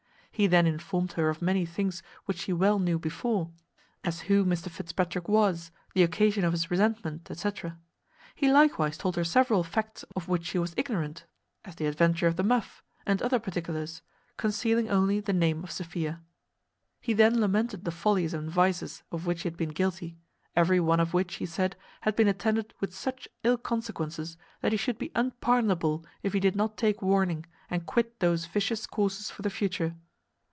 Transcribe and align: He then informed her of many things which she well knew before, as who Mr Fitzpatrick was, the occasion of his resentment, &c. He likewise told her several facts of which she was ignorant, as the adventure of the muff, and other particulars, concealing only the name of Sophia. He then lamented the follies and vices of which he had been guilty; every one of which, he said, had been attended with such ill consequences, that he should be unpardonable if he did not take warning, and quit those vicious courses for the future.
He 0.33 0.47
then 0.47 0.65
informed 0.65 1.11
her 1.11 1.29
of 1.29 1.39
many 1.39 1.67
things 1.67 2.01
which 2.25 2.39
she 2.39 2.51
well 2.53 2.79
knew 2.79 2.97
before, 2.97 3.51
as 4.03 4.21
who 4.21 4.43
Mr 4.43 4.71
Fitzpatrick 4.71 5.27
was, 5.29 5.69
the 5.93 6.01
occasion 6.01 6.43
of 6.43 6.51
his 6.51 6.71
resentment, 6.71 7.29
&c. 7.31 7.49
He 8.33 8.51
likewise 8.51 8.97
told 8.97 9.17
her 9.17 9.23
several 9.23 9.63
facts 9.63 10.01
of 10.15 10.27
which 10.27 10.45
she 10.47 10.57
was 10.57 10.73
ignorant, 10.75 11.25
as 11.63 11.75
the 11.75 11.85
adventure 11.85 12.25
of 12.25 12.37
the 12.37 12.43
muff, 12.43 12.81
and 13.05 13.21
other 13.21 13.37
particulars, 13.37 14.01
concealing 14.37 14.89
only 14.89 15.19
the 15.19 15.31
name 15.31 15.63
of 15.63 15.69
Sophia. 15.71 16.23
He 17.01 17.13
then 17.13 17.39
lamented 17.39 17.85
the 17.85 17.91
follies 17.91 18.33
and 18.33 18.49
vices 18.49 19.03
of 19.11 19.27
which 19.27 19.43
he 19.43 19.47
had 19.47 19.57
been 19.57 19.69
guilty; 19.69 20.17
every 20.55 20.79
one 20.79 20.99
of 20.99 21.13
which, 21.13 21.35
he 21.35 21.45
said, 21.45 21.75
had 21.99 22.15
been 22.15 22.27
attended 22.27 22.73
with 22.79 22.95
such 22.95 23.27
ill 23.43 23.59
consequences, 23.59 24.37
that 24.61 24.71
he 24.71 24.77
should 24.79 24.97
be 24.97 25.11
unpardonable 25.13 26.03
if 26.23 26.33
he 26.33 26.39
did 26.39 26.55
not 26.55 26.77
take 26.77 27.03
warning, 27.03 27.45
and 27.69 27.85
quit 27.85 28.19
those 28.21 28.47
vicious 28.47 28.87
courses 28.87 29.29
for 29.29 29.43
the 29.43 29.49
future. 29.51 29.95